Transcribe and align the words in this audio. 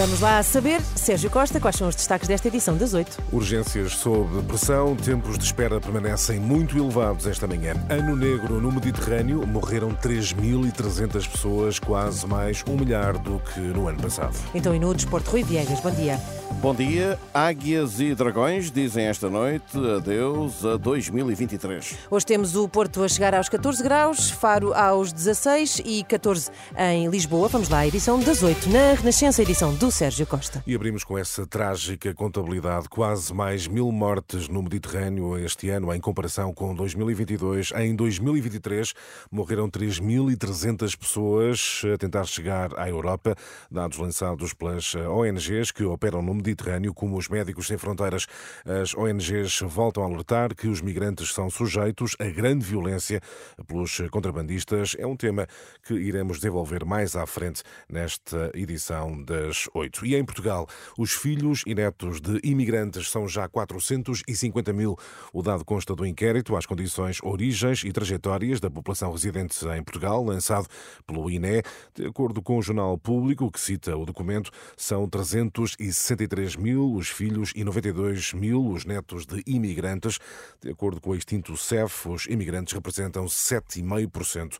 Vamos 0.00 0.20
lá 0.20 0.42
saber, 0.42 0.80
Sérgio 0.96 1.28
Costa, 1.28 1.60
quais 1.60 1.76
são 1.76 1.86
os 1.86 1.94
destaques 1.94 2.26
desta 2.26 2.48
edição 2.48 2.74
das 2.74 2.94
8. 2.94 3.18
Urgências 3.30 3.92
sob 3.96 4.42
pressão, 4.44 4.96
tempos 4.96 5.36
de 5.36 5.44
espera 5.44 5.78
permanecem 5.78 6.40
muito 6.40 6.78
elevados 6.78 7.26
esta 7.26 7.46
manhã. 7.46 7.74
Ano 7.90 8.16
negro 8.16 8.62
no 8.62 8.72
Mediterrâneo, 8.72 9.46
morreram 9.46 9.94
3.300 9.94 11.28
pessoas, 11.28 11.78
quase 11.78 12.26
mais 12.26 12.64
um 12.66 12.76
milhar 12.76 13.18
do 13.18 13.42
que 13.52 13.60
no 13.60 13.88
ano 13.88 14.00
passado. 14.00 14.34
Então, 14.54 14.74
e 14.74 14.78
no 14.78 14.94
Desporto, 14.94 15.32
Rui 15.32 15.42
Viegas, 15.42 15.80
bom 15.80 15.90
dia. 15.90 16.18
Bom 16.62 16.74
dia. 16.74 17.18
Águias 17.32 18.00
e 18.00 18.14
dragões 18.14 18.70
dizem 18.70 19.04
esta 19.04 19.28
noite 19.28 19.78
adeus 19.96 20.64
a 20.64 20.78
2023. 20.78 21.96
Hoje 22.10 22.26
temos 22.26 22.56
o 22.56 22.66
Porto 22.68 23.02
a 23.02 23.08
chegar 23.08 23.34
aos 23.34 23.50
14 23.50 23.82
graus, 23.82 24.30
Faro 24.30 24.72
aos 24.72 25.12
16 25.12 25.82
e 25.84 26.04
14 26.04 26.50
em 26.76 27.08
Lisboa. 27.08 27.48
Vamos 27.48 27.68
lá, 27.68 27.86
edição 27.86 28.18
das 28.18 28.42
8, 28.42 28.68
na 28.70 28.94
Renascença, 28.94 29.42
edição 29.42 29.74
do 29.74 29.89
Sérgio 29.90 30.26
Costa. 30.26 30.62
E 30.66 30.74
abrimos 30.74 31.04
com 31.04 31.18
essa 31.18 31.46
trágica 31.46 32.14
contabilidade, 32.14 32.88
quase 32.88 33.32
mais 33.32 33.66
mil 33.66 33.90
mortes 33.90 34.48
no 34.48 34.62
Mediterrâneo 34.62 35.38
este 35.38 35.70
ano, 35.70 35.92
em 35.92 36.00
comparação 36.00 36.52
com 36.52 36.74
2022. 36.74 37.72
Em 37.76 37.94
2023 37.94 38.94
morreram 39.30 39.68
3.300 39.68 40.96
pessoas 40.96 41.82
a 41.92 41.98
tentar 41.98 42.24
chegar 42.24 42.78
à 42.78 42.88
Europa, 42.88 43.34
dados 43.70 43.98
lançados 43.98 44.52
pelas 44.54 44.94
ONGs 44.94 45.72
que 45.72 45.84
operam 45.84 46.22
no 46.22 46.34
Mediterrâneo, 46.34 46.94
como 46.94 47.16
os 47.16 47.28
Médicos 47.28 47.66
Sem 47.66 47.78
Fronteiras. 47.78 48.26
As 48.64 48.94
ONGs 48.94 49.60
voltam 49.62 50.02
a 50.02 50.06
alertar 50.06 50.54
que 50.54 50.68
os 50.68 50.80
migrantes 50.80 51.32
são 51.32 51.50
sujeitos 51.50 52.16
a 52.18 52.26
grande 52.26 52.64
violência 52.64 53.20
pelos 53.66 54.00
contrabandistas. 54.10 54.94
É 54.98 55.06
um 55.06 55.16
tema 55.16 55.46
que 55.82 55.94
iremos 55.94 56.38
desenvolver 56.38 56.84
mais 56.84 57.16
à 57.16 57.26
frente 57.26 57.62
nesta 57.88 58.50
edição 58.54 59.22
das 59.22 59.68
E 60.04 60.14
em 60.14 60.24
Portugal, 60.24 60.66
os 60.98 61.12
filhos 61.12 61.62
e 61.66 61.74
netos 61.74 62.20
de 62.20 62.40
imigrantes 62.42 63.10
são 63.10 63.28
já 63.28 63.48
450 63.48 64.72
mil. 64.72 64.96
O 65.32 65.42
dado 65.42 65.64
consta 65.64 65.94
do 65.94 66.06
inquérito 66.06 66.56
às 66.56 66.66
condições, 66.66 67.18
origens 67.22 67.84
e 67.84 67.92
trajetórias 67.92 68.60
da 68.60 68.70
população 68.70 69.12
residente 69.12 69.64
em 69.66 69.82
Portugal, 69.82 70.24
lançado 70.24 70.66
pelo 71.06 71.30
INE. 71.30 71.62
De 71.94 72.06
acordo 72.06 72.42
com 72.42 72.58
o 72.58 72.62
Jornal 72.62 72.96
Público, 72.98 73.50
que 73.50 73.60
cita 73.60 73.96
o 73.96 74.04
documento, 74.04 74.50
são 74.76 75.08
363 75.08 76.56
mil 76.56 76.92
os 76.92 77.08
filhos 77.08 77.52
e 77.54 77.64
92 77.64 78.32
mil 78.32 78.66
os 78.66 78.84
netos 78.84 79.26
de 79.26 79.42
imigrantes. 79.46 80.18
De 80.62 80.70
acordo 80.70 81.00
com 81.00 81.10
o 81.10 81.16
extinto 81.16 81.56
CEF, 81.56 82.08
os 82.08 82.26
imigrantes 82.26 82.74
representam 82.74 83.24
7,5% 83.26 84.56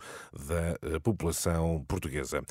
da 0.46 0.78
eh, 0.82 0.98
população 1.02 1.84
portuguesa. 1.86 2.42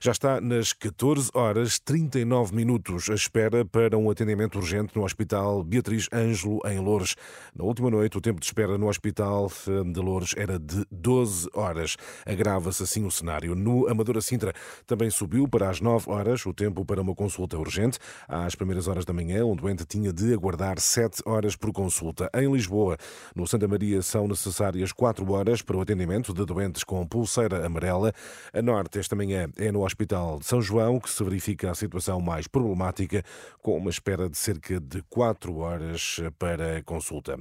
Já 0.00 0.12
está 0.12 0.40
nas 0.40 0.72
14 0.72 1.30
horas 1.34 1.78
39 2.10 2.56
minutos 2.56 3.08
à 3.08 3.14
espera 3.14 3.64
para 3.64 3.96
um 3.96 4.10
atendimento 4.10 4.58
urgente 4.58 4.96
no 4.96 5.04
Hospital 5.04 5.62
Beatriz 5.62 6.08
Ângelo, 6.12 6.60
em 6.66 6.80
Loures. 6.80 7.14
Na 7.54 7.64
última 7.64 7.88
noite, 7.88 8.18
o 8.18 8.20
tempo 8.20 8.40
de 8.40 8.46
espera 8.46 8.76
no 8.76 8.88
Hospital 8.88 9.50
de 9.92 10.00
Loures 10.00 10.34
era 10.36 10.58
de 10.58 10.84
12 10.90 11.48
horas. 11.54 11.96
Agrava-se 12.26 12.82
assim 12.82 13.06
o 13.06 13.10
cenário. 13.12 13.54
No 13.54 13.88
Amadora 13.88 14.20
Sintra 14.20 14.52
também 14.86 15.08
subiu 15.08 15.46
para 15.46 15.70
as 15.70 15.80
9 15.80 16.10
horas 16.10 16.44
o 16.46 16.52
tempo 16.52 16.84
para 16.84 17.00
uma 17.00 17.14
consulta 17.14 17.56
urgente. 17.56 17.98
Às 18.26 18.56
primeiras 18.56 18.88
horas 18.88 19.04
da 19.04 19.12
manhã, 19.12 19.46
um 19.46 19.54
doente 19.54 19.84
tinha 19.84 20.12
de 20.12 20.34
aguardar 20.34 20.80
7 20.80 21.22
horas 21.24 21.54
por 21.54 21.72
consulta. 21.72 22.28
Em 22.34 22.52
Lisboa, 22.52 22.96
no 23.36 23.46
Santa 23.46 23.68
Maria, 23.68 24.02
são 24.02 24.26
necessárias 24.26 24.90
4 24.90 25.30
horas 25.30 25.62
para 25.62 25.76
o 25.76 25.80
atendimento 25.80 26.34
de 26.34 26.44
doentes 26.44 26.82
com 26.82 27.06
pulseira 27.06 27.64
amarela. 27.64 28.12
A 28.52 28.60
norte, 28.60 28.98
esta 28.98 29.14
manhã, 29.14 29.48
é 29.56 29.70
no 29.70 29.84
Hospital 29.84 30.40
de 30.40 30.46
São 30.46 30.60
João 30.60 30.98
que 30.98 31.08
se 31.08 31.22
verifica 31.22 31.70
a 31.70 31.74
situação 31.74 31.89
mais 32.20 32.46
problemática, 32.46 33.22
com 33.62 33.76
uma 33.76 33.90
espera 33.90 34.28
de 34.28 34.36
cerca 34.36 34.78
de 34.78 35.02
4 35.08 35.56
horas 35.56 36.20
para 36.38 36.82
consulta. 36.82 37.36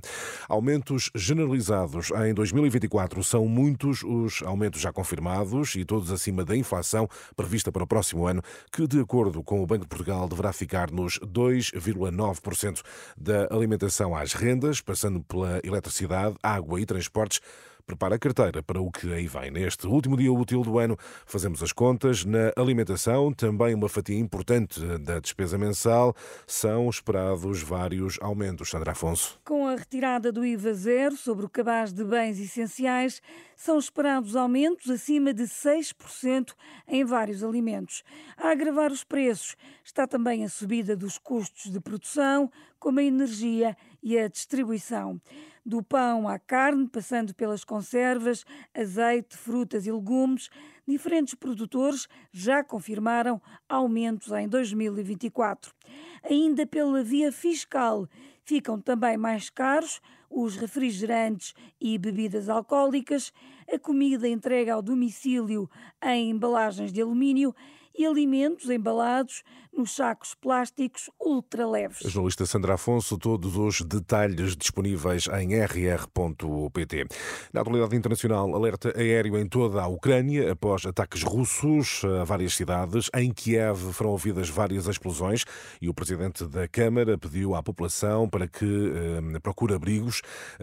Aumentos 0.47 1.11
generalizados 1.15 2.11
em 2.25 2.33
2024 2.33 3.23
são 3.23 3.47
muitos 3.47 4.03
os 4.03 4.41
aumentos 4.43 4.81
já 4.81 4.91
confirmados 4.91 5.75
e 5.75 5.85
todos 5.85 6.11
acima 6.11 6.43
da 6.43 6.55
inflação 6.55 7.07
prevista 7.35 7.71
para 7.71 7.83
o 7.83 7.88
próximo 7.88 8.25
ano, 8.25 8.41
que, 8.71 8.88
de 8.88 8.99
acordo 8.99 9.43
com 9.43 9.61
o 9.61 9.65
Banco 9.65 9.83
de 9.83 9.89
Portugal, 9.89 10.27
deverá 10.27 10.53
ficar 10.53 10.91
nos 10.91 11.19
2,9% 11.19 12.81
da 13.17 13.47
alimentação 13.51 14.15
às 14.15 14.33
rendas, 14.33 14.81
passando 14.81 15.21
pela 15.21 15.59
eletricidade, 15.63 16.35
água 16.41 16.79
e 16.79 16.85
transportes 16.85 17.41
prepara 17.89 18.17
a 18.17 18.19
carteira 18.19 18.61
para 18.61 18.79
o 18.79 18.91
que 18.91 19.11
aí 19.11 19.27
vem. 19.27 19.50
Neste 19.50 19.88
último 19.88 20.16
dia 20.16 20.31
útil 20.31 20.61
do 20.61 20.77
ano, 20.77 20.95
fazemos 21.25 21.63
as 21.63 21.73
contas. 21.73 22.23
Na 22.23 22.51
alimentação, 22.55 23.33
também 23.33 23.73
uma 23.73 23.89
fatia 23.89 24.19
importante 24.19 24.79
da 25.00 25.19
despesa 25.19 25.57
mensal, 25.57 26.16
são 26.45 26.88
esperados 26.88 27.63
vários 27.63 28.19
aumentos. 28.22 28.69
Sandra 28.69 28.91
Afonso. 28.91 29.39
Com 29.44 29.66
a 29.66 29.75
retirada 29.75 30.31
do 30.31 30.45
IVA 30.45 30.72
zero 30.72 31.17
sobre 31.17 31.47
o 31.47 31.50
cabaz 31.50 31.91
de 31.91 32.03
bens 32.03 32.39
essenciais, 32.39 33.23
são 33.55 33.79
esperados 33.79 34.35
aumentos 34.35 34.88
acima 34.91 35.33
de 35.33 35.45
6% 35.45 36.53
em 36.88 37.03
vários 37.03 37.44
alimentos. 37.44 38.03
A 38.38 38.51
agravar 38.51 38.91
os 38.91 39.03
preços 39.03 39.56
está 39.83 40.06
também 40.06 40.45
a 40.45 40.50
subida 40.50 40.95
dos 40.95 41.17
custos 41.17 41.71
de 41.71 41.79
produção, 41.79 42.51
como 42.77 43.00
a 43.00 43.03
energia 43.03 43.75
e 44.03 44.16
a 44.16 44.27
distribuição 44.27 45.19
do 45.69 45.84
pão 45.84 46.28
à 46.28 46.40
carne, 46.40 46.88
passando 46.88 47.34
pelas 47.34 47.63
conservas, 47.63 48.44
azeite, 48.74 49.38
frutas 49.38 49.85
e 49.85 49.91
legumes, 49.91 50.50
diferentes 50.88 51.35
produtores 51.35 52.07
já 52.31 52.63
confirmaram 52.63 53.40
aumentos 53.69 54.31
em 54.31 54.47
2024. 54.47 55.72
Ainda 56.28 56.66
pela 56.66 57.03
via 57.03 57.31
fiscal, 57.31 58.07
ficam 58.44 58.81
também 58.81 59.16
mais 59.16 59.52
caros 59.52 60.02
os 60.30 60.56
refrigerantes 60.56 61.53
e 61.80 61.97
bebidas 61.97 62.50
alcoólicas, 62.50 63.34
a 63.72 63.80
comida 63.80 64.28
entregue 64.28 64.69
ao 64.69 64.81
domicílio 64.81 65.69
em 66.03 66.30
embalagens 66.30 66.91
de 66.91 67.01
alumínio 67.01 67.53
e 67.99 68.05
alimentos 68.05 68.69
embalados 68.69 69.43
nos 69.73 69.93
sacos 69.93 70.33
plásticos 70.33 71.09
ultraleves. 71.19 72.05
A 72.05 72.09
jornalista 72.09 72.45
Sandra 72.45 72.75
Afonso, 72.75 73.17
todos 73.17 73.57
os 73.57 73.81
detalhes 73.81 74.55
disponíveis 74.55 75.27
em 75.27 75.53
rr.pt. 75.53 77.07
Na 77.51 77.59
atualidade 77.59 77.97
internacional, 77.97 78.55
alerta 78.55 78.93
aéreo 78.97 79.38
em 79.38 79.45
toda 79.45 79.81
a 79.81 79.88
Ucrânia 79.88 80.53
após 80.53 80.85
ataques 80.85 81.23
russos 81.23 82.01
a 82.21 82.23
várias 82.23 82.55
cidades. 82.55 83.09
Em 83.13 83.31
Kiev 83.31 83.91
foram 83.91 84.11
ouvidas 84.11 84.47
várias 84.49 84.88
explosões 84.88 85.43
e 85.81 85.89
o 85.89 85.93
presidente 85.93 86.45
da 86.45 86.69
Câmara 86.69 87.17
pediu 87.17 87.53
à 87.53 87.61
população 87.61 88.29
para 88.29 88.47
que 88.47 88.65
eh, 88.65 89.39
procure 89.39 89.73
abrigos. 89.73 90.21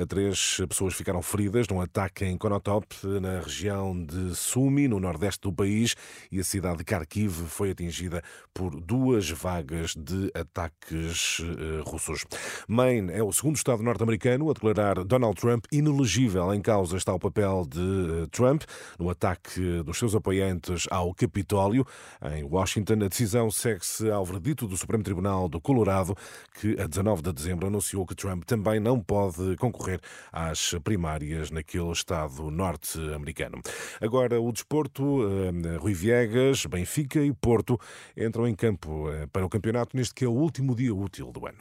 Três 0.09 0.59
pessoas 0.69 0.95
ficaram 0.95 1.21
feridas 1.21 1.69
num 1.69 1.83
ataque 1.83 2.25
em 2.25 2.39
Konotop, 2.39 2.87
na 3.21 3.41
região 3.41 3.95
de 4.05 4.35
Sumi, 4.35 4.89
no 4.89 4.99
nordeste 4.99 5.43
do 5.43 5.53
país, 5.53 5.95
e 6.33 6.41
a 6.41 6.45
cidade 6.45 6.79
de 6.79 6.85
Kharkiv 6.85 7.26
foi 7.29 7.71
atingida 7.71 8.23
por 8.53 8.81
duas 8.81 9.31
vagas 9.31 9.95
de 9.97 10.31
ataques 10.35 11.39
uh, 11.41 11.83
russos. 11.85 12.25
Maine 12.69 13.13
é 13.13 13.23
o 13.23 13.33
segundo 13.33 13.57
Estado 13.57 13.83
norte-americano 13.83 14.51
a 14.51 14.53
declarar 14.53 15.05
Donald 15.05 15.41
Trump 15.41 15.65
inelegível. 15.71 16.53
Em 16.55 16.61
causa 16.61 16.97
está 16.97 17.13
o 17.13 17.19
papel 17.19 17.67
de 17.69 17.81
uh, 17.81 18.27
Trump 18.29 18.63
no 18.99 19.11
ataque 19.11 19.83
dos 19.83 19.99
seus 19.99 20.15
apoiantes 20.15 20.87
ao 20.91 21.15
Capitólio. 21.15 21.87
Em 22.35 22.45
Washington, 22.45 23.05
a 23.05 23.09
decisão 23.09 23.51
segue-se 23.51 24.11
ao 24.11 24.25
verdito 24.25 24.67
do 24.67 24.77
Supremo 24.77 25.03
Tribunal 25.03 25.49
do 25.49 25.61
Colorado, 25.61 26.17
que 26.61 26.81
a 26.81 26.87
19 26.87 27.23
de 27.23 27.33
dezembro 27.33 27.67
anunciou 27.67 28.07
que 28.07 28.15
Trump 28.15 28.45
também 28.45 28.81
não 28.81 29.01
pode 29.01 29.57
concorrer 29.57 30.01
às 30.33 30.75
primárias 30.83 31.51
naquele 31.51 31.91
Estado 31.93 32.51
norte-americano. 32.51 33.61
Agora, 34.01 34.41
o 34.41 34.53
desporto, 34.53 35.03
uh, 35.03 35.79
Rui 35.79 35.95
Viegas, 35.95 36.67
Benfica 36.67 37.16
e 37.25 37.33
Porto 37.33 37.79
entram 38.17 38.47
em 38.47 38.55
campo 38.55 39.11
eh, 39.11 39.27
para 39.27 39.45
o 39.45 39.49
campeonato 39.49 39.97
neste 39.97 40.15
que 40.15 40.25
é 40.25 40.29
o 40.29 40.33
último 40.33 40.75
dia 40.75 40.95
útil 40.95 41.33
do 41.33 41.47
ano. 41.47 41.59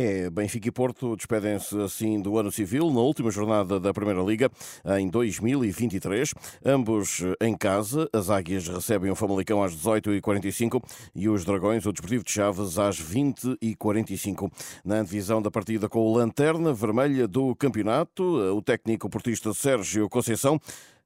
É, 0.00 0.30
Benfica 0.30 0.68
e 0.68 0.70
Porto 0.70 1.16
despedem-se 1.16 1.76
assim 1.80 2.22
do 2.22 2.38
ano 2.38 2.52
civil 2.52 2.88
na 2.88 3.00
última 3.00 3.32
jornada 3.32 3.80
da 3.80 3.92
Primeira 3.92 4.22
Liga 4.22 4.48
em 4.96 5.08
2023. 5.08 6.32
Ambos 6.64 7.24
em 7.40 7.56
casa, 7.56 8.08
as 8.12 8.30
Águias 8.30 8.68
recebem 8.68 9.10
o 9.10 9.16
Famalicão 9.16 9.60
às 9.60 9.74
18h45 9.74 10.80
e 11.16 11.28
os 11.28 11.44
Dragões, 11.44 11.84
o 11.84 11.92
Desportivo 11.92 12.22
de 12.22 12.30
Chaves, 12.30 12.78
às 12.78 13.02
20h45. 13.02 14.48
Na 14.84 15.02
divisão 15.02 15.42
da 15.42 15.50
partida 15.50 15.88
com 15.88 15.98
o 15.98 16.16
Lanterna 16.16 16.72
Vermelha 16.72 17.26
do 17.26 17.56
campeonato, 17.56 18.22
o 18.22 18.62
técnico 18.62 19.10
portista 19.10 19.52
Sérgio 19.52 20.08
Conceição 20.08 20.60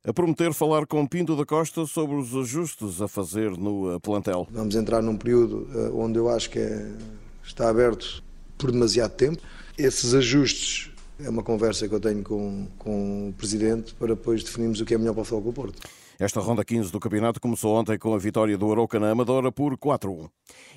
a 0.04 0.12
prometer 0.12 0.52
falar 0.52 0.86
com 0.86 1.06
Pinto 1.06 1.36
da 1.36 1.44
Costa 1.44 1.86
sobre 1.86 2.16
os 2.16 2.34
ajustes 2.34 3.00
a 3.00 3.08
fazer 3.08 3.50
no 3.52 4.00
plantel. 4.00 4.48
Vamos 4.50 4.74
entrar 4.74 5.02
num 5.02 5.16
período 5.16 5.68
onde 5.94 6.18
eu 6.18 6.28
acho 6.28 6.50
que 6.50 6.58
é 6.58 6.90
está 7.44 7.68
aberto 7.68 8.22
por 8.56 8.70
demasiado 8.70 9.12
tempo. 9.12 9.42
Esses 9.76 10.14
ajustes 10.14 10.90
é 11.20 11.28
uma 11.28 11.42
conversa 11.42 11.88
que 11.88 11.94
eu 11.94 12.00
tenho 12.00 12.22
com, 12.22 12.66
com 12.78 13.28
o 13.28 13.32
Presidente 13.32 13.94
para 13.94 14.08
depois 14.08 14.42
definirmos 14.42 14.80
o 14.80 14.84
que 14.84 14.94
é 14.94 14.98
melhor 14.98 15.14
para 15.14 15.22
o 15.22 15.24
Futebol 15.24 15.52
Porto. 15.52 15.80
Esta 16.18 16.40
ronda 16.40 16.64
15 16.64 16.92
do 16.92 17.00
campeonato 17.00 17.40
começou 17.40 17.74
ontem 17.74 17.98
com 17.98 18.14
a 18.14 18.18
vitória 18.18 18.56
do 18.56 18.70
Arouca 18.70 19.00
na 19.00 19.10
Amadora 19.10 19.50
por 19.50 19.76
4-1. 19.76 20.30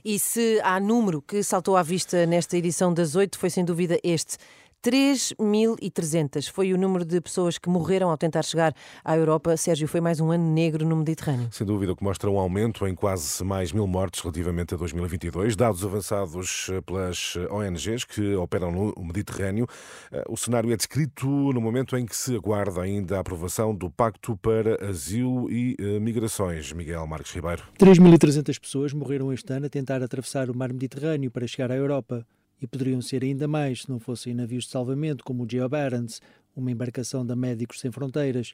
E 0.03 0.17
se 0.17 0.59
há 0.63 0.79
número 0.79 1.21
que 1.21 1.43
saltou 1.43 1.77
à 1.77 1.83
vista 1.83 2.25
nesta 2.25 2.57
edição 2.57 2.91
das 2.91 3.15
oito, 3.15 3.37
foi 3.37 3.51
sem 3.51 3.63
dúvida 3.63 3.99
este. 4.03 4.37
3.300 4.85 6.47
foi 6.51 6.71
o 6.71 6.77
número 6.77 7.03
de 7.03 7.19
pessoas 7.19 7.57
que 7.57 7.67
morreram 7.67 8.11
ao 8.11 8.17
tentar 8.17 8.43
chegar 8.43 8.71
à 9.03 9.17
Europa. 9.17 9.57
Sérgio, 9.57 9.87
foi 9.87 9.99
mais 9.99 10.19
um 10.19 10.29
ano 10.29 10.53
negro 10.53 10.87
no 10.87 10.95
Mediterrâneo. 10.95 11.47
Sem 11.51 11.65
dúvida, 11.65 11.93
o 11.93 11.95
que 11.95 12.03
mostra 12.03 12.29
um 12.29 12.37
aumento 12.37 12.85
em 12.85 12.93
quase 12.93 13.43
mais 13.43 13.71
mil 13.71 13.87
mortes 13.87 14.21
relativamente 14.21 14.75
a 14.75 14.77
2022. 14.77 15.55
Dados 15.55 15.83
avançados 15.83 16.69
pelas 16.85 17.35
ONGs 17.49 18.03
que 18.03 18.35
operam 18.35 18.71
no 18.71 18.93
Mediterrâneo. 19.03 19.65
Eh, 20.11 20.23
o 20.29 20.37
cenário 20.37 20.71
é 20.71 20.77
descrito 20.77 21.27
no 21.27 21.59
momento 21.59 21.97
em 21.97 22.05
que 22.05 22.15
se 22.15 22.35
aguarda 22.35 22.83
ainda 22.83 23.17
a 23.17 23.21
aprovação 23.21 23.73
do 23.73 23.89
Pacto 23.89 24.37
para 24.37 24.87
Asilo 24.87 25.51
e 25.51 25.75
eh, 25.79 25.99
Migrações. 25.99 26.71
Miguel 26.71 27.07
Marques 27.07 27.33
Ribeiro. 27.33 27.63
3.300 27.79 28.59
pessoas 28.59 28.93
morreram 28.93 29.33
este 29.33 29.51
ano 29.51 29.65
a 29.65 29.69
tentar 29.69 30.03
atravessar 30.03 30.47
o 30.47 30.55
mar 30.55 30.71
Mediterrâneo 30.71 31.31
para 31.31 31.47
chegar 31.47 31.71
à 31.71 31.75
Europa 31.75 32.23
e 32.61 32.67
poderiam 32.67 33.01
ser 33.01 33.23
ainda 33.23 33.47
mais 33.47 33.81
se 33.81 33.89
não 33.89 33.99
fossem 33.99 34.33
navios 34.33 34.65
de 34.65 34.71
salvamento 34.71 35.23
como 35.23 35.43
o 35.43 35.49
Geo 35.49 35.67
Barents, 35.67 36.21
uma 36.55 36.71
embarcação 36.71 37.25
da 37.25 37.35
Médicos 37.35 37.79
Sem 37.79 37.91
Fronteiras. 37.91 38.53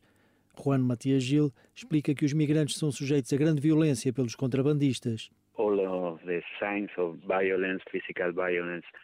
Juan 0.62 0.80
Matias 0.80 1.24
Gil 1.24 1.54
explica 1.76 2.14
que 2.14 2.26
os 2.26 2.34
migrantes 2.34 2.78
são 2.78 2.92
sujeitos 2.92 3.32
a 3.32 3.38
grande 3.38 3.62
violência 3.62 4.12
pelos 4.12 4.36
contrabandistas. 4.36 5.30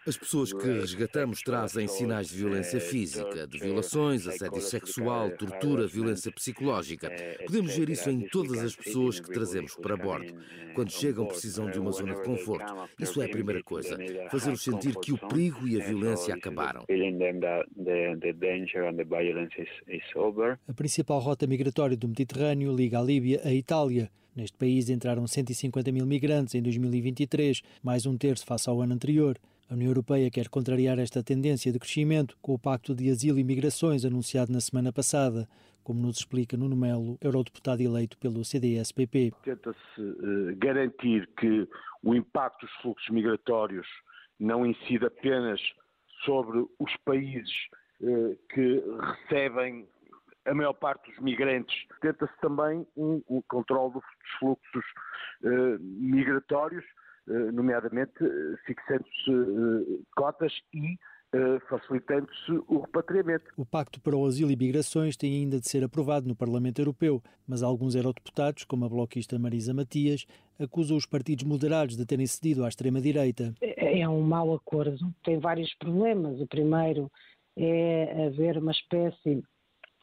As 0.05 0.17
pessoas 0.17 0.53
que 0.53 0.67
resgatamos 0.67 1.41
trazem 1.41 1.87
sinais 1.87 2.29
de 2.29 2.37
violência 2.37 2.79
física, 2.79 3.47
de 3.47 3.59
violações, 3.59 4.27
assédio 4.27 4.61
sexual, 4.61 5.29
tortura, 5.31 5.87
violência 5.87 6.31
psicológica. 6.31 7.11
Podemos 7.45 7.75
ver 7.75 7.89
isso 7.89 8.09
em 8.09 8.27
todas 8.27 8.63
as 8.63 8.75
pessoas 8.75 9.19
que 9.19 9.29
trazemos 9.29 9.75
para 9.75 9.95
bordo. 9.95 10.33
Quando 10.73 10.91
chegam, 10.91 11.25
precisam 11.25 11.69
de 11.69 11.79
uma 11.79 11.91
zona 11.91 12.15
de 12.15 12.23
conforto. 12.23 12.73
Isso 12.99 13.21
é 13.21 13.25
a 13.25 13.29
primeira 13.29 13.63
coisa. 13.63 13.97
Fazer-os 14.29 14.63
sentir 14.63 14.95
que 14.99 15.11
o 15.11 15.17
perigo 15.17 15.67
e 15.67 15.81
a 15.81 15.85
violência 15.85 16.33
acabaram. 16.33 16.85
A 20.67 20.73
principal 20.73 21.19
rota 21.19 21.47
migratória 21.47 21.97
do 21.97 22.07
Mediterrâneo 22.07 22.75
liga 22.75 22.99
a 22.99 23.01
Líbia 23.01 23.41
à 23.43 23.53
Itália. 23.53 24.09
Neste 24.37 24.55
país 24.55 24.87
entraram 24.87 25.25
150 25.25 25.91
mil 25.91 26.05
migrantes 26.05 26.53
em 26.53 26.61
2023, 26.61 27.63
mais 27.83 28.05
um 28.05 28.15
terço 28.15 28.45
face 28.45 28.69
ao 28.69 28.79
ano 28.79 28.93
anterior. 28.93 29.35
A 29.67 29.73
União 29.73 29.89
Europeia 29.89 30.29
quer 30.29 30.47
contrariar 30.47 30.99
esta 30.99 31.23
tendência 31.23 31.71
de 31.71 31.79
crescimento 31.79 32.37
com 32.39 32.53
o 32.53 32.59
Pacto 32.59 32.93
de 32.93 33.09
Asilo 33.09 33.39
e 33.39 33.43
Migrações 33.43 34.05
anunciado 34.05 34.51
na 34.53 34.61
semana 34.61 34.93
passada, 34.93 35.49
como 35.83 35.99
nos 35.99 36.19
explica 36.19 36.55
Nuno 36.55 36.75
Melo, 36.75 37.17
eurodeputado 37.19 37.81
eleito 37.81 38.15
pelo 38.19 38.45
CDS-PP. 38.45 39.33
Tenta-se 39.43 40.01
uh, 40.01 40.55
garantir 40.57 41.27
que 41.35 41.67
o 42.03 42.13
impacto 42.13 42.67
dos 42.67 42.75
fluxos 42.83 43.09
migratórios 43.09 43.87
não 44.39 44.67
incida 44.67 45.07
apenas 45.07 45.59
sobre 46.23 46.59
os 46.77 46.95
países 47.03 47.55
uh, 48.01 48.37
que 48.53 48.83
recebem 49.01 49.87
a 50.47 50.53
maior 50.53 50.73
parte 50.73 51.11
dos 51.11 51.19
migrantes. 51.19 51.75
Tenta-se 52.01 52.33
também 52.41 52.85
um, 52.95 53.21
um 53.29 53.41
controle 53.47 53.93
dos 53.93 54.03
fluxos 54.39 54.85
uh, 55.43 55.79
migratórios, 55.79 56.83
uh, 57.27 57.51
nomeadamente 57.51 58.23
uh, 58.23 58.57
fixando-se 58.65 60.05
cotas 60.15 60.53
e 60.73 60.97
facilitando-se 61.69 62.51
o 62.69 62.79
repatriamento. 62.79 63.43
O 63.57 63.65
Pacto 63.65 63.99
para 63.99 64.15
o 64.15 64.25
Asilo 64.25 64.49
e 64.49 64.55
Migrações 64.55 65.17
tem 65.17 65.33
ainda 65.33 65.59
de 65.59 65.67
ser 65.67 65.83
aprovado 65.83 66.25
no 66.25 66.33
Parlamento 66.33 66.79
Europeu, 66.79 67.21
mas 67.45 67.61
alguns 67.61 67.95
eurodeputados, 67.95 68.63
como 68.63 68.85
a 68.85 68.89
bloquista 68.89 69.37
Marisa 69.37 69.73
Matias, 69.73 70.25
acusam 70.57 70.95
os 70.95 71.05
partidos 71.05 71.43
moderados 71.43 71.97
de 71.97 72.05
terem 72.05 72.25
cedido 72.25 72.63
à 72.63 72.69
extrema-direita. 72.69 73.53
É, 73.61 73.99
é 73.99 74.09
um 74.09 74.21
mau 74.21 74.53
acordo, 74.55 75.13
tem 75.21 75.37
vários 75.37 75.73
problemas. 75.75 76.39
O 76.39 76.47
primeiro 76.47 77.11
é 77.57 78.27
haver 78.27 78.57
uma 78.57 78.71
espécie 78.71 79.43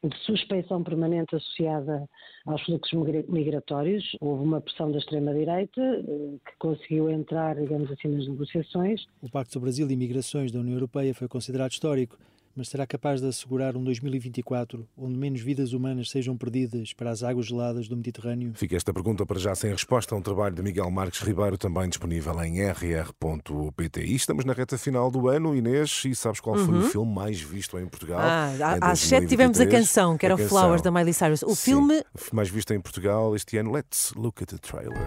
de 0.08 0.16
suspeição 0.24 0.82
permanente 0.82 1.34
associada 1.34 2.08
aos 2.46 2.62
fluxos 2.62 2.92
migratórios. 3.28 4.16
Houve 4.20 4.44
uma 4.44 4.60
pressão 4.60 4.90
da 4.92 4.98
extrema-direita 4.98 5.80
eh, 5.80 6.38
que 6.46 6.56
conseguiu 6.58 7.10
entrar, 7.10 7.56
digamos 7.56 7.90
assim, 7.90 8.08
nas 8.08 8.28
negociações. 8.28 9.06
O 9.22 9.30
Pacto 9.30 9.52
sobre 9.52 9.66
Brasil 9.66 9.90
e 9.90 9.96
Migrações 9.96 10.52
da 10.52 10.60
União 10.60 10.74
Europeia 10.74 11.14
foi 11.14 11.26
considerado 11.26 11.72
histórico 11.72 12.18
mas 12.56 12.68
será 12.68 12.86
capaz 12.86 13.20
de 13.20 13.26
assegurar 13.26 13.76
um 13.76 13.84
2024 13.84 14.86
onde 14.96 15.16
menos 15.16 15.40
vidas 15.40 15.72
humanas 15.72 16.10
sejam 16.10 16.36
perdidas 16.36 16.92
para 16.92 17.10
as 17.10 17.22
águas 17.22 17.46
geladas 17.46 17.88
do 17.88 17.96
Mediterrâneo? 17.96 18.52
Fica 18.54 18.76
esta 18.76 18.92
pergunta 18.92 19.26
para 19.26 19.38
já 19.38 19.54
sem 19.54 19.70
resposta. 19.70 20.14
Um 20.14 20.22
trabalho 20.22 20.54
de 20.54 20.62
Miguel 20.62 20.90
Marques 20.90 21.20
Ribeiro, 21.20 21.58
também 21.58 21.88
disponível 21.88 22.42
em 22.42 22.60
rr.pt. 22.60 24.00
E 24.04 24.14
estamos 24.14 24.44
na 24.44 24.52
reta 24.52 24.78
final 24.78 25.10
do 25.10 25.28
ano, 25.28 25.54
Inês, 25.54 26.02
e 26.04 26.14
sabes 26.14 26.40
qual 26.40 26.56
foi 26.56 26.74
uhum. 26.74 26.80
o 26.80 26.88
filme 26.88 27.12
mais 27.12 27.40
visto 27.40 27.78
em 27.78 27.86
Portugal? 27.86 28.20
Ah, 28.20 28.78
às 28.80 29.00
sete 29.00 29.26
tivemos 29.26 29.60
a 29.60 29.66
canção, 29.66 30.16
que 30.16 30.26
era 30.26 30.34
o 30.34 30.38
Flowers 30.38 30.82
da 30.82 30.90
Miley 30.90 31.12
Cyrus. 31.12 31.42
O 31.42 31.54
Sim, 31.54 31.72
filme. 31.72 32.02
mais 32.32 32.48
visto 32.48 32.72
em 32.72 32.80
Portugal 32.80 33.34
este 33.34 33.56
ano. 33.56 33.72
Let's 33.72 34.12
look 34.14 34.42
at 34.42 34.48
the 34.48 34.58
trailer. 34.58 34.98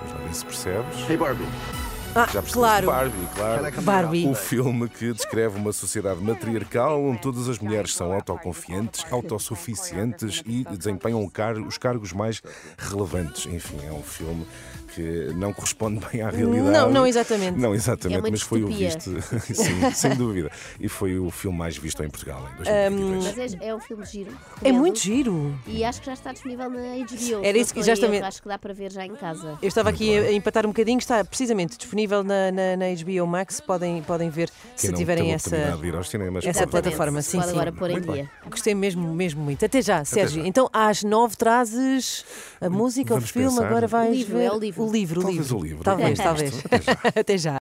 Vamos 0.00 0.12
lá 0.12 0.26
ver 0.26 0.34
se 0.34 0.44
percebes. 0.44 1.08
Hey 1.08 1.16
Barbie. 1.16 1.93
Ah, 2.16 2.28
Já 2.32 2.42
claro. 2.42 2.86
Barbie, 2.86 3.28
claro. 3.34 3.82
Barbie. 3.82 4.28
O 4.28 4.34
filme 4.34 4.88
que 4.88 5.12
descreve 5.12 5.58
uma 5.58 5.72
sociedade 5.72 6.20
matriarcal 6.20 7.02
onde 7.02 7.20
todas 7.20 7.48
as 7.48 7.58
mulheres 7.58 7.92
são 7.92 8.12
autoconfiantes, 8.12 9.04
autossuficientes 9.10 10.40
e 10.46 10.64
desempenham 10.76 11.24
os 11.66 11.76
cargos 11.76 12.12
mais 12.12 12.40
relevantes. 12.78 13.46
Enfim, 13.46 13.78
é 13.84 13.92
um 13.92 14.02
filme 14.02 14.46
que 14.94 15.32
não 15.34 15.52
corresponde 15.52 16.00
bem 16.06 16.22
à 16.22 16.30
realidade. 16.30 16.70
Não, 16.70 16.90
não 16.90 17.06
exatamente. 17.06 17.58
Não 17.58 17.74
exatamente, 17.74 18.26
é 18.26 18.30
mas 18.30 18.42
foi 18.42 18.62
o 18.62 18.68
visto, 18.68 19.10
sim, 19.52 19.90
sem 19.92 20.14
dúvida. 20.14 20.50
E 20.78 20.88
foi 20.88 21.18
o 21.18 21.30
filme 21.30 21.58
mais 21.58 21.76
visto 21.76 22.02
em 22.02 22.08
Portugal 22.08 22.48
em 22.52 22.56
2023. 22.56 23.54
Mas 23.54 23.62
é, 23.62 23.68
é 23.68 23.74
um 23.74 23.80
filme 23.80 24.04
giro. 24.06 24.30
É 24.62 24.72
muito 24.72 24.98
giro. 24.98 25.54
E 25.66 25.84
acho 25.84 26.00
que 26.00 26.06
já 26.06 26.12
está 26.12 26.32
disponível 26.32 26.70
na 26.70 26.78
HBO. 26.78 27.44
Era 27.44 27.58
isso 27.58 27.74
que 27.74 27.82
já 27.82 27.94
estava. 27.94 28.14
Acho 28.26 28.42
que 28.42 28.48
dá 28.48 28.58
para 28.58 28.72
ver 28.72 28.92
já 28.92 29.04
em 29.04 29.14
casa. 29.14 29.58
Eu 29.60 29.68
estava 29.68 29.90
aqui 29.90 30.16
a 30.16 30.32
empatar 30.32 30.64
um 30.64 30.70
bocadinho, 30.70 30.98
está 30.98 31.24
precisamente 31.24 31.76
disponível 31.76 32.22
na, 32.22 32.52
na, 32.52 32.76
na 32.76 32.84
HBO 32.94 33.26
Max. 33.26 33.60
Podem, 33.60 34.02
podem 34.02 34.30
ver 34.30 34.50
Quem 34.76 34.90
se 34.90 34.92
tiverem 34.92 35.32
essa, 35.32 35.76
cinemas, 36.04 36.44
essa 36.44 36.66
plataforma. 36.66 37.22
Sim, 37.22 37.38
pode 37.38 37.50
sim. 37.50 37.56
agora 37.56 37.72
pôr 37.72 37.90
em 37.90 38.00
dia. 38.00 38.30
Gostei 38.48 38.74
mesmo, 38.74 39.12
mesmo 39.14 39.42
muito. 39.42 39.64
Até 39.64 39.82
já, 39.82 39.96
Até 39.96 40.04
Sérgio. 40.04 40.42
Já. 40.42 40.48
Então, 40.48 40.68
às 40.72 41.02
nove 41.02 41.36
trazes 41.36 42.24
a 42.60 42.70
música, 42.70 43.14
Vamos 43.14 43.30
o 43.30 43.32
filme, 43.32 43.48
pensar. 43.48 43.66
agora 43.66 43.86
vais 43.86 44.10
o 44.10 44.12
livro, 44.12 44.36
ver 44.36 44.44
é 44.44 44.52
o 44.52 44.58
livro. 44.58 44.83
O 44.84 44.92
livro, 44.92 45.22
Talvez 45.22 45.50
o 45.50 45.58
livro. 45.58 45.84
Talvez, 45.84 46.18
talvez. 46.18 46.62
Até 46.64 46.78
já. 46.82 46.92
Até 47.20 47.38
já. 47.38 47.52